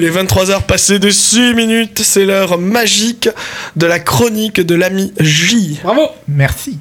Il 0.00 0.04
est 0.04 0.10
23h 0.10 0.62
passé 0.62 1.00
de 1.00 1.10
6 1.10 1.54
minutes, 1.54 2.02
c'est 2.04 2.24
l'heure 2.24 2.56
magique 2.56 3.28
de 3.74 3.84
la 3.84 3.98
chronique 3.98 4.60
de 4.60 4.76
l'ami 4.76 5.12
J. 5.18 5.80
Bravo 5.82 6.02
Merci. 6.28 6.78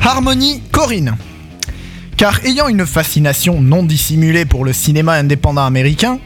Harmonie 0.00 0.62
Corinne. 0.70 1.16
Car 2.18 2.44
ayant 2.44 2.66
une 2.66 2.84
fascination 2.84 3.60
non 3.60 3.84
dissimulée 3.84 4.44
pour 4.44 4.64
le 4.64 4.72
cinéma 4.72 5.12
indépendant 5.12 5.64
américain, 5.64 6.18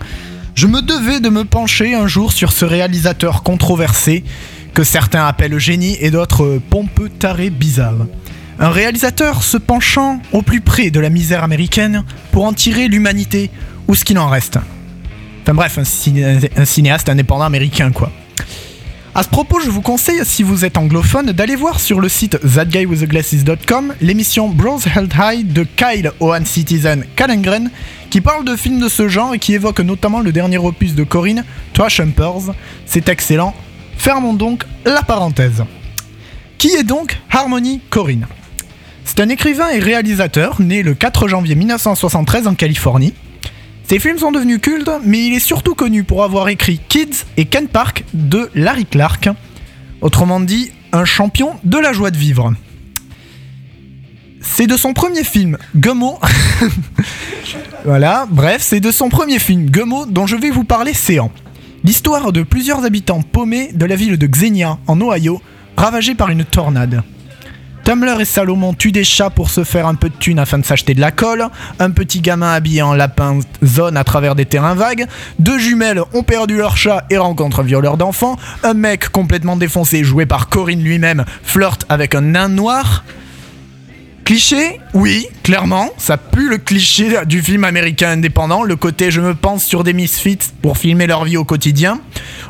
je 0.54 0.66
me 0.66 0.80
devais 0.80 1.20
de 1.20 1.28
me 1.28 1.44
pencher 1.44 1.94
un 1.94 2.06
jour 2.06 2.32
sur 2.32 2.50
ce 2.50 2.64
réalisateur 2.64 3.42
controversé 3.42 4.24
que 4.72 4.84
certains 4.84 5.26
appellent 5.26 5.58
génie 5.58 5.98
et 6.00 6.10
d'autres 6.10 6.58
pompeux 6.70 7.10
taré 7.10 7.50
bizarre. 7.50 8.06
Un 8.58 8.70
réalisateur 8.70 9.42
se 9.42 9.58
penchant 9.58 10.22
au 10.32 10.40
plus 10.40 10.62
près 10.62 10.90
de 10.90 10.98
la 10.98 11.10
misère 11.10 11.44
américaine 11.44 12.04
pour 12.30 12.46
en 12.46 12.54
tirer 12.54 12.88
l'humanité 12.88 13.50
ou 13.86 13.94
ce 13.94 14.06
qu'il 14.06 14.18
en 14.18 14.30
reste. 14.30 14.58
Enfin 15.42 15.52
bref, 15.52 15.76
un, 15.76 15.82
un 16.56 16.64
cinéaste 16.64 17.10
indépendant 17.10 17.44
américain 17.44 17.90
quoi. 17.92 18.10
À 19.14 19.22
ce 19.22 19.28
propos, 19.28 19.60
je 19.60 19.68
vous 19.68 19.82
conseille, 19.82 20.24
si 20.24 20.42
vous 20.42 20.64
êtes 20.64 20.78
anglophone, 20.78 21.32
d'aller 21.32 21.54
voir 21.54 21.80
sur 21.80 22.00
le 22.00 22.08
site 22.08 22.38
thatguywiththeglasses.com 22.40 23.92
l'émission 24.00 24.48
Bros 24.48 24.80
Held 24.86 25.12
High 25.14 25.52
de 25.52 25.64
Kyle 25.64 26.12
Owen 26.18 26.46
Citizen 26.46 27.04
Kalengren, 27.14 27.70
qui 28.08 28.22
parle 28.22 28.46
de 28.46 28.56
films 28.56 28.80
de 28.80 28.88
ce 28.88 29.08
genre 29.08 29.34
et 29.34 29.38
qui 29.38 29.52
évoque 29.52 29.80
notamment 29.80 30.20
le 30.20 30.32
dernier 30.32 30.56
opus 30.56 30.94
de 30.94 31.04
Corinne, 31.04 31.44
Trash 31.74 32.00
Humpers. 32.00 32.54
C'est 32.86 33.10
excellent. 33.10 33.54
Fermons 33.98 34.32
donc 34.32 34.64
la 34.86 35.02
parenthèse. 35.02 35.62
Qui 36.56 36.68
est 36.68 36.84
donc 36.84 37.20
Harmony 37.30 37.82
Corinne? 37.90 38.26
C'est 39.04 39.20
un 39.20 39.28
écrivain 39.28 39.68
et 39.68 39.78
réalisateur 39.78 40.62
né 40.62 40.82
le 40.82 40.94
4 40.94 41.28
janvier 41.28 41.54
1973 41.54 42.46
en 42.46 42.54
Californie. 42.54 43.12
Ses 43.92 43.98
films 43.98 44.16
sont 44.16 44.32
devenus 44.32 44.58
cultes, 44.58 44.90
mais 45.04 45.26
il 45.26 45.34
est 45.34 45.38
surtout 45.38 45.74
connu 45.74 46.02
pour 46.02 46.24
avoir 46.24 46.48
écrit 46.48 46.80
Kids 46.88 47.26
et 47.36 47.44
Ken 47.44 47.68
Park 47.68 48.04
de 48.14 48.48
Larry 48.54 48.86
Clark. 48.86 49.28
Autrement 50.00 50.40
dit, 50.40 50.72
un 50.92 51.04
champion 51.04 51.56
de 51.64 51.76
la 51.76 51.92
joie 51.92 52.10
de 52.10 52.16
vivre. 52.16 52.54
C'est 54.40 54.66
de 54.66 54.78
son 54.78 54.94
premier 54.94 55.24
film, 55.24 55.58
Gummo. 55.76 56.18
voilà, 57.84 58.26
bref, 58.30 58.62
c'est 58.62 58.80
de 58.80 58.90
son 58.90 59.10
premier 59.10 59.38
film, 59.38 59.68
Gummo, 59.68 60.06
dont 60.06 60.26
je 60.26 60.36
vais 60.36 60.48
vous 60.48 60.64
parler 60.64 60.94
séant. 60.94 61.30
L'histoire 61.84 62.32
de 62.32 62.42
plusieurs 62.44 62.86
habitants 62.86 63.20
paumés 63.20 63.72
de 63.74 63.84
la 63.84 63.96
ville 63.96 64.16
de 64.16 64.26
Xenia, 64.26 64.78
en 64.86 64.98
Ohio, 65.02 65.42
ravagée 65.76 66.14
par 66.14 66.30
une 66.30 66.46
tornade. 66.46 67.02
Tumblr 67.84 68.20
et 68.20 68.24
Salomon 68.24 68.74
tuent 68.74 68.92
des 68.92 69.02
chats 69.02 69.30
pour 69.30 69.50
se 69.50 69.64
faire 69.64 69.88
un 69.88 69.96
peu 69.96 70.08
de 70.08 70.14
thunes 70.14 70.38
afin 70.38 70.58
de 70.58 70.64
s'acheter 70.64 70.94
de 70.94 71.00
la 71.00 71.10
colle. 71.10 71.44
Un 71.80 71.90
petit 71.90 72.20
gamin 72.20 72.52
habillé 72.52 72.80
en 72.80 72.94
lapin 72.94 73.40
zone 73.64 73.96
à 73.96 74.04
travers 74.04 74.36
des 74.36 74.46
terrains 74.46 74.74
vagues. 74.74 75.06
Deux 75.40 75.58
jumelles 75.58 76.00
ont 76.14 76.22
perdu 76.22 76.56
leur 76.56 76.76
chat 76.76 77.04
et 77.10 77.18
rencontrent 77.18 77.60
un 77.60 77.64
violeur 77.64 77.96
d'enfants. 77.96 78.36
Un 78.62 78.74
mec 78.74 79.08
complètement 79.08 79.56
défoncé, 79.56 80.04
joué 80.04 80.26
par 80.26 80.48
Corinne 80.48 80.82
lui-même, 80.82 81.24
flirte 81.42 81.84
avec 81.88 82.14
un 82.14 82.20
nain 82.20 82.48
noir. 82.48 83.04
Cliché? 84.24 84.78
Oui, 84.94 85.26
clairement, 85.42 85.90
ça 85.98 86.16
pue 86.16 86.48
le 86.48 86.58
cliché 86.58 87.12
du 87.26 87.42
film 87.42 87.64
américain 87.64 88.10
indépendant, 88.10 88.62
le 88.62 88.76
côté 88.76 89.10
je 89.10 89.20
me 89.20 89.34
pense 89.34 89.64
sur 89.64 89.82
des 89.82 89.92
misfits 89.92 90.38
pour 90.62 90.78
filmer 90.78 91.08
leur 91.08 91.24
vie 91.24 91.36
au 91.36 91.44
quotidien. 91.44 91.98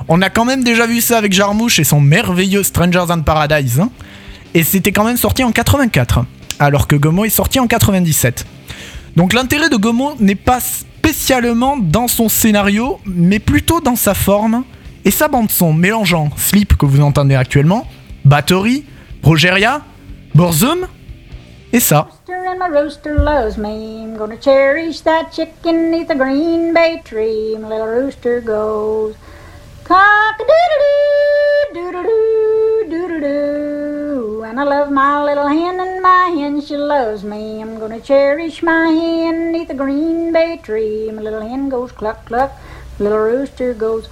On 0.09 0.21
a 0.21 0.29
quand 0.29 0.45
même 0.45 0.63
déjà 0.63 0.87
vu 0.87 1.01
ça 1.01 1.17
avec 1.17 1.33
Jarmouche 1.33 1.79
et 1.79 1.85
son 1.85 2.01
merveilleux 2.01 2.63
Strangers 2.63 3.07
in 3.09 3.21
Paradise. 3.21 3.81
hein. 3.81 3.89
Et 4.55 4.63
c'était 4.65 4.93
quand 4.93 5.05
même 5.05 5.17
sorti 5.17 5.45
en 5.45 5.53
84, 5.53 6.25
alors 6.59 6.87
que 6.87 6.97
Gomo 6.97 7.25
est 7.25 7.31
sorti 7.31 7.59
en 7.59 7.67
97. 7.67 8.47
Donc 9.17 9.33
l'intérêt 9.33 9.69
de 9.69 9.77
Gomo 9.77 10.15
n'est 10.21 10.35
pas 10.35 10.61
spécialement 10.61 11.77
dans 11.77 12.09
son 12.09 12.29
scénario, 12.29 13.01
mais 13.07 13.39
plutôt 13.39 13.81
dans 13.81 13.97
sa 13.97 14.15
forme 14.15 14.65
et 15.05 15.11
sa 15.11 15.29
bande-son, 15.29 15.73
mélangeant 15.73 16.31
Sleep 16.37 16.77
que 16.77 16.87
vous 16.87 17.01
entendez 17.01 17.35
actuellement, 17.35 17.87
Battery, 18.25 18.85
Progeria, 19.23 19.83
Borzum 20.35 20.87
et 21.73 21.81
ça. 21.81 22.09
rooster 22.73 23.15
loves 23.15 23.59
me. 23.59 24.17
Gonna 24.17 24.37
cherish 24.37 25.01
that 25.03 25.31
chicken 25.33 26.07
the 26.07 26.15
green 26.15 26.73
bay 26.73 27.01
tree. 27.05 27.57
Cock 29.85 30.41
a 30.41 30.45
doodle 30.49 30.79
doo 31.75 31.91
doodle 31.91 32.03
doo 32.05 32.87
doodle 32.89 33.21
doo. 33.21 33.52
And 34.53 34.61
I 34.61 34.65
love 34.65 34.91
my 34.91 35.25
little 35.25 35.49
hen 35.49 35.81
and 35.81 36.03
my 36.03 36.27
hen 36.37 36.61
she 36.61 36.77
loves 36.77 37.25
me. 37.25 37.63
I'm 37.63 37.79
gonna 37.81 37.99
cherish 37.99 38.63
my 38.63 38.89
hen 38.89 39.51
neath 39.51 39.69
the 39.69 39.73
green 39.73 40.31
bay 40.31 40.61
tree. 40.63 41.11
My 41.11 41.23
little 41.23 41.41
hen 41.41 41.71
goes 41.71 41.91
cluck 41.91 42.27
cluck. 42.27 42.53
my 42.99 43.05
Little 43.05 43.21
rooster 43.21 43.73
goes 43.73 44.11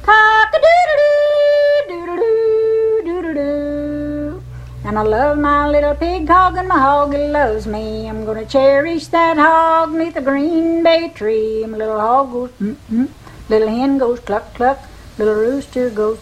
cock 0.00 0.48
a 0.54 0.60
doodle 0.64 0.96
doo 1.02 1.84
doodle 1.90 2.16
doo 2.16 3.02
doodle 3.04 3.34
doo. 3.34 4.42
And 4.86 4.98
I 4.98 5.02
love 5.02 5.36
my 5.36 5.68
little 5.68 5.94
pig 5.94 6.26
hog, 6.26 6.56
and 6.56 6.68
my 6.68 6.78
hog 6.78 7.12
he 7.12 7.28
loves 7.28 7.66
me. 7.66 8.08
I'm 8.08 8.24
gonna 8.24 8.46
cherish 8.46 9.08
that 9.08 9.36
hog 9.36 9.92
neath 9.92 10.14
the 10.14 10.22
green 10.22 10.82
bay 10.82 11.10
tree. 11.14 11.66
My 11.66 11.76
little 11.76 12.00
hog 12.00 12.32
goes 12.32 12.50
mm 12.52 12.76
mm, 12.90 13.08
little 13.50 13.68
hen 13.68 13.98
goes 13.98 14.20
cluck 14.20 14.54
cluck, 14.54 14.80
little 15.18 15.34
rooster 15.34 15.90
goes 15.90 16.18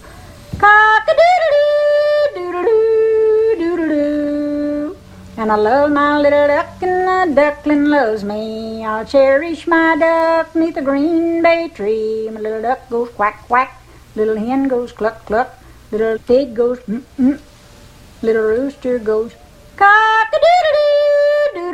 cock 0.58 1.04
a 1.06 1.14
doodle 1.20 1.52
doo 1.54 1.70
doodle 2.34 2.64
doodle 3.60 3.88
doo. 3.88 4.96
And 5.40 5.50
I 5.50 5.56
love 5.56 5.90
my 5.90 6.20
little 6.20 6.48
duck, 6.48 6.82
and 6.82 7.08
the 7.08 7.34
duckling 7.34 7.86
loves 7.86 8.22
me. 8.22 8.84
I'll 8.84 9.06
cherish 9.06 9.66
my 9.66 9.96
duck 9.96 10.54
neath 10.54 10.74
the 10.74 10.82
green 10.82 11.40
bay 11.40 11.70
tree. 11.74 12.28
My 12.30 12.40
little 12.40 12.60
duck 12.60 12.90
goes 12.90 13.08
quack 13.08 13.48
quack, 13.48 13.80
little 14.14 14.36
hen 14.36 14.68
goes 14.68 14.92
cluck 14.92 15.24
cluck, 15.24 15.48
little 15.92 16.18
pig 16.18 16.54
goes 16.54 16.80
mm 16.80 17.02
mm. 17.18 17.40
Little 18.20 18.42
rooster 18.42 18.98
goes 18.98 19.32
cock 19.76 20.28
a 20.36 20.40
doodle 20.44 20.74
doo 21.54 21.72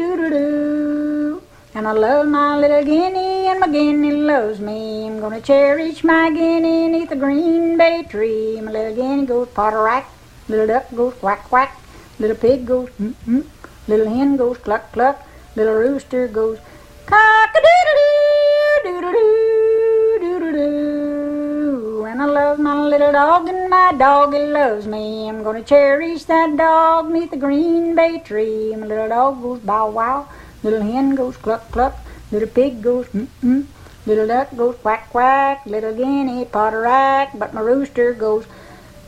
doo 0.00 0.16
doo 0.16 0.30
doo. 0.30 1.42
And 1.76 1.86
I 1.86 1.92
love 1.92 2.26
my 2.26 2.58
little 2.58 2.82
guinea, 2.82 3.46
and 3.46 3.60
my 3.60 3.68
guinea 3.68 4.10
loves 4.10 4.58
me. 4.58 5.06
I'm 5.06 5.20
gonna 5.20 5.40
cherish 5.40 6.02
my 6.02 6.32
guinea 6.32 6.88
neath 6.88 7.10
the 7.10 7.14
green 7.14 7.78
bay 7.78 8.02
tree. 8.02 8.60
My 8.60 8.72
little 8.72 8.96
guinea 8.96 9.26
goes 9.26 9.46
potter 9.46 9.80
rack, 9.80 10.10
little 10.48 10.66
duck 10.66 10.90
goes 10.92 11.14
quack 11.20 11.44
quack, 11.44 11.78
little 12.18 12.36
pig 12.36 12.66
goes 12.66 12.88
mm 13.00 13.14
mm, 13.26 13.44
little 13.86 14.08
hen 14.14 14.36
goes 14.36 14.58
cluck 14.58 14.90
cluck, 14.92 15.26
little 15.56 15.74
rooster 15.74 16.26
goes 16.28 16.58
cock 17.06 17.50
a 17.56 17.60
doodle 17.66 19.12
doo 19.12 20.18
doodle 20.20 20.52
doo. 20.52 22.04
And 22.08 22.22
I 22.22 22.26
love 22.26 22.58
my 22.58 22.74
little 22.74 23.12
dog, 23.12 23.48
and 23.48 23.70
my 23.70 23.92
dog 23.96 24.34
he 24.34 24.46
loves 24.46 24.86
me. 24.86 25.28
I'm 25.28 25.42
gonna 25.44 25.62
cherish 25.62 26.24
that 26.24 26.56
dog 26.56 27.10
neath 27.10 27.30
the 27.30 27.36
green 27.36 27.94
bay 27.94 28.18
tree. 28.18 28.74
My 28.76 28.86
little 28.86 29.08
dog 29.08 29.42
goes 29.42 29.60
bow 29.60 29.90
wow, 29.90 30.28
little 30.62 30.82
hen 30.82 31.14
goes 31.14 31.36
cluck 31.36 31.70
cluck, 31.70 31.96
little 32.32 32.48
pig 32.48 32.82
goes 32.82 33.06
mm 33.08 33.28
mm, 33.42 33.66
little 34.06 34.26
duck 34.26 34.56
goes 34.56 34.76
quack 34.82 35.08
quack, 35.10 35.64
little 35.66 35.94
guinea 35.94 36.44
potter 36.44 36.80
rack, 36.80 37.30
but 37.38 37.54
my 37.54 37.60
rooster 37.60 38.12
goes 38.12 38.44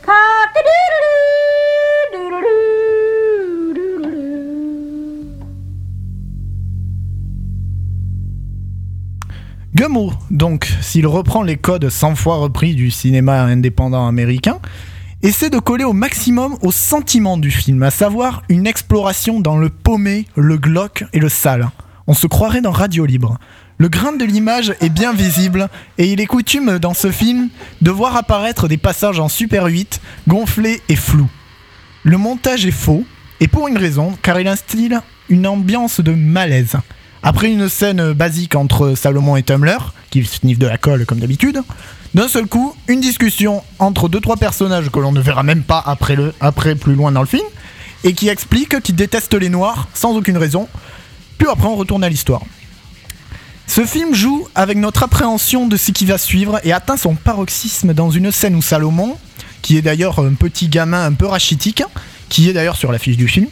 cock 0.03 0.51
a 0.51 0.63
doodle 0.63 0.90
Gummo, 9.81 10.13
donc, 10.31 10.71
s'il 10.83 11.07
reprend 11.07 11.43
les 11.43 11.57
codes 11.57 11.89
100 11.89 12.15
fois 12.15 12.37
repris 12.37 12.75
du 12.75 12.91
cinéma 12.91 13.41
indépendant 13.45 14.07
américain, 14.07 14.59
essaie 15.23 15.49
de 15.49 15.59
coller 15.59 15.85
au 15.85 15.95
maximum 15.95 16.59
au 16.61 16.71
sentiment 16.71 17.39
du 17.39 17.51
film, 17.51 17.83
à 17.83 17.91
savoir 17.91 18.43
une 18.51 18.67
exploration 18.67 19.41
dans 19.41 19.57
le 19.57 19.71
paumé, 19.71 20.27
le 20.37 20.59
glauque 20.59 21.05
et 21.15 21.19
le 21.19 21.31
sale. 21.31 21.71
On 22.07 22.13
se 22.13 22.27
croirait 22.27 22.61
dans 22.61 22.73
Radio 22.73 23.07
Libre. 23.07 23.39
Le 23.79 23.89
grain 23.89 24.13
de 24.13 24.23
l'image 24.23 24.75
est 24.83 24.91
bien 24.91 25.15
visible 25.15 25.71
et 25.97 26.13
il 26.13 26.21
est 26.21 26.27
coutume 26.27 26.79
dans 26.79 26.93
ce 26.93 27.11
film 27.11 27.49
de 27.81 27.91
voir 27.91 28.17
apparaître 28.17 28.69
des 28.69 28.77
passages 28.77 29.19
en 29.19 29.29
Super 29.29 29.65
8, 29.65 30.03
gonflés 30.29 30.83
et 30.91 30.97
flous. 30.97 31.31
Le 32.03 32.19
montage 32.19 32.67
est 32.67 32.71
faux, 32.71 33.05
et 33.41 33.49
pour 33.49 33.67
une 33.67 33.79
raison, 33.79 34.13
car 34.21 34.39
il 34.39 34.47
instille 34.47 34.99
une 35.31 35.47
ambiance 35.47 36.01
de 36.01 36.13
malaise. 36.13 36.77
Après 37.23 37.51
une 37.51 37.69
scène 37.69 38.13
basique 38.13 38.55
entre 38.55 38.95
Salomon 38.95 39.37
et 39.37 39.43
Tumblr, 39.43 39.93
qui 40.11 40.25
sniffent 40.25 40.59
de 40.59 40.67
la 40.67 40.79
colle 40.79 41.05
comme 41.05 41.21
d'habitude, 41.21 41.61
d'un 42.15 42.29
seul 42.29 42.47
coup, 42.47 42.75
une 42.89 43.01
discussion 43.01 43.63
entre 43.79 44.09
deux 44.09 44.21
trois 44.21 44.37
personnages 44.37 44.91
que 44.91 44.99
l'on 44.99 45.13
ne 45.13 45.21
verra 45.21 45.43
même 45.43 45.63
pas 45.63 45.83
après, 45.85 46.17
le, 46.17 46.33
après 46.41 46.75
plus 46.75 46.95
loin 46.95 47.13
dans 47.13 47.21
le 47.21 47.27
film, 47.27 47.45
et 48.05 48.15
qui 48.15 48.29
expliquent 48.29 48.81
qu'ils 48.81 48.97
détestent 48.97 49.35
les 49.35 49.51
noirs 49.51 49.89
sans 49.95 50.17
aucune 50.17 50.39
raison, 50.39 50.69
Puis 51.39 51.49
après, 51.51 51.69
on 51.69 51.77
retourne 51.77 52.05
à 52.05 52.09
l'histoire. 52.09 52.43
Ce 53.67 53.87
film 53.87 54.15
joue 54.15 54.49
avec 54.55 54.77
notre 54.77 55.05
appréhension 55.05 55.67
de 55.67 55.77
ce 55.77 55.93
qui 55.93 56.05
va 56.05 56.19
suivre 56.19 56.59
et 56.65 56.73
atteint 56.73 56.97
son 56.97 57.15
paroxysme 57.15 57.95
dans 57.95 58.11
une 58.11 58.33
scène 58.33 58.57
où 58.57 58.63
Salomon, 58.63 59.17
qui 59.63 59.77
est 59.77 59.83
d'ailleurs 59.83 60.19
un 60.19 60.35
petit 60.35 60.69
gamin 60.69 61.05
un 61.05 61.13
peu 61.13 61.27
rachitique, 61.27 61.83
qui 62.29 62.49
est 62.49 62.53
d'ailleurs 62.53 62.77
sur 62.77 62.91
l'affiche 62.93 63.17
du 63.17 63.29
film, 63.29 63.47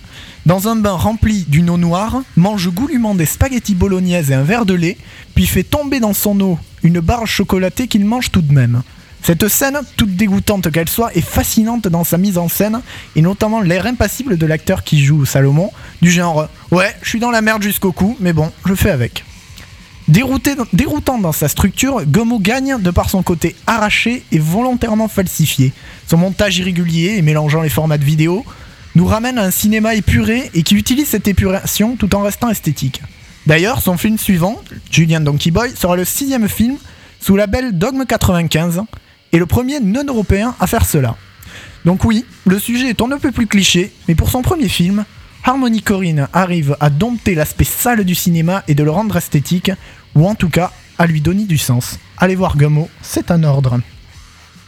dans 0.49 0.67
un 0.67 0.77
bain 0.77 0.93
rempli 0.93 1.45
d'une 1.47 1.69
eau 1.69 1.77
noire, 1.77 2.23
mange 2.39 2.71
goulûment 2.71 3.15
des 3.15 3.27
spaghettis 3.27 3.75
bolognaises 3.75 4.31
et 4.31 4.35
un 4.35 4.43
verre 4.43 4.65
de 4.65 4.73
lait, 4.73 4.97
puis 5.35 5.47
fait 5.47 5.63
tomber 5.63 6.01
dans 6.01 6.15
son 6.15 6.41
eau 6.41 6.59
une 6.83 7.01
barre 7.01 7.27
chocolatée 7.27 7.87
qu'il 7.87 8.07
mange 8.07 8.31
tout 8.31 8.41
de 8.41 8.55
même. 8.55 8.81
Cette 9.23 9.47
scène, 9.49 9.79
toute 9.99 10.17
dégoûtante 10.17 10.71
qu'elle 10.71 10.89
soit, 10.89 11.15
est 11.15 11.21
fascinante 11.21 11.89
dans 11.89 12.03
sa 12.03 12.17
mise 12.17 12.39
en 12.39 12.49
scène, 12.49 12.81
et 13.15 13.21
notamment 13.21 13.61
l'air 13.61 13.85
impassible 13.85 14.39
de 14.39 14.47
l'acteur 14.47 14.85
qui 14.85 15.05
joue 15.05 15.27
Salomon, 15.27 15.71
du 16.01 16.11
genre 16.11 16.49
Ouais, 16.71 16.97
je 17.03 17.11
suis 17.11 17.21
dans 17.21 17.31
la 17.31 17.43
merde 17.43 17.63
jusqu'au 17.63 17.93
cou, 17.93 18.17
mais 18.19 18.33
bon, 18.33 18.51
je 18.65 18.75
fais 18.75 18.91
avec. 18.91 19.27
Déroutant 20.09 21.19
dans 21.19 21.33
sa 21.33 21.49
structure, 21.49 22.07
Gummo 22.07 22.39
gagne 22.39 22.81
de 22.81 22.91
par 22.91 23.11
son 23.11 23.23
côté 23.23 23.55
arraché 23.67 24.23
et 24.33 24.39
volontairement 24.39 25.09
falsifié. 25.09 25.75
Son 26.07 26.17
montage 26.17 26.57
irrégulier 26.57 27.17
et 27.19 27.23
mélangeant 27.23 27.61
les 27.61 27.69
formats 27.69 27.99
de 27.99 28.05
vidéo 28.05 28.47
nous 28.99 29.07
ramène 29.07 29.39
à 29.39 29.45
un 29.45 29.53
cinéma 29.53 29.95
épuré 29.95 30.51
et 30.55 30.65
qui 30.65 30.75
utilise 30.75 31.07
cette 31.07 31.29
épuration 31.29 31.95
tout 31.95 32.17
en 32.17 32.23
restant 32.23 32.51
esthétique. 32.51 33.01
D'ailleurs, 33.47 33.81
son 33.81 33.97
film 33.97 34.19
suivant, 34.19 34.61
Julian 34.91 35.21
Donkey 35.21 35.53
Boy, 35.53 35.71
sera 35.77 35.95
le 35.95 36.05
sixième 36.05 36.49
film 36.49 36.79
sous 37.21 37.37
label 37.37 37.79
Dogme 37.79 38.07
95 38.07 38.83
et 39.31 39.39
le 39.39 39.47
premier 39.47 39.79
non-européen 39.79 40.57
à 40.59 40.67
faire 40.67 40.85
cela. 40.85 41.15
Donc 41.85 42.05
oui, 42.05 42.25
le 42.45 42.59
sujet 42.59 42.89
est 42.89 43.01
on 43.01 43.07
ne 43.07 43.15
peut 43.15 43.31
plus 43.31 43.47
cliché, 43.47 43.93
mais 44.09 44.17
pour 44.17 44.31
son 44.31 44.43
premier 44.43 44.69
film, 44.69 45.05
Harmony 45.45 45.81
Corrine 45.81 46.27
arrive 46.33 46.77
à 46.81 46.91
dompter 46.91 47.37
l'aspect 47.37 47.63
sale 47.63 48.03
du 48.03 48.17
cinéma 48.17 48.65
et 48.67 48.75
de 48.75 48.83
le 48.83 48.91
rendre 48.91 49.17
esthétique, 49.17 49.71
ou 50.17 50.27
en 50.27 50.35
tout 50.35 50.51
cas 50.51 50.73
à 50.99 51.07
lui 51.07 51.21
donner 51.21 51.45
du 51.45 51.57
sens. 51.57 52.01
Allez 52.17 52.35
voir 52.35 52.57
Gummo, 52.57 52.91
c'est 53.01 53.31
un 53.31 53.45
ordre. 53.45 53.79